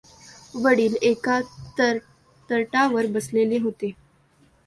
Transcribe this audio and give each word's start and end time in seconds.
वडील 0.55 0.95
एका 1.01 1.39
तरटावर 2.49 3.05
बसलेले 3.11 3.57
होते. 3.57 3.91